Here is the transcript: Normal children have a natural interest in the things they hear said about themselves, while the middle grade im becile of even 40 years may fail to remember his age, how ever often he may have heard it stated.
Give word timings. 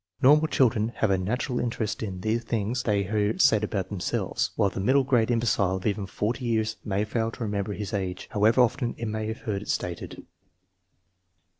Normal 0.19 0.47
children 0.47 0.93
have 0.95 1.11
a 1.11 1.17
natural 1.19 1.59
interest 1.59 2.01
in 2.01 2.21
the 2.21 2.39
things 2.39 2.81
they 2.81 3.03
hear 3.03 3.37
said 3.37 3.63
about 3.63 3.89
themselves, 3.89 4.49
while 4.55 4.71
the 4.71 4.79
middle 4.79 5.03
grade 5.03 5.29
im 5.29 5.39
becile 5.41 5.75
of 5.75 5.85
even 5.85 6.07
40 6.07 6.43
years 6.43 6.75
may 6.83 7.05
fail 7.05 7.29
to 7.29 7.43
remember 7.43 7.73
his 7.73 7.93
age, 7.93 8.27
how 8.31 8.43
ever 8.45 8.59
often 8.61 8.95
he 8.97 9.05
may 9.05 9.27
have 9.27 9.41
heard 9.41 9.61
it 9.61 9.69
stated. 9.69 10.25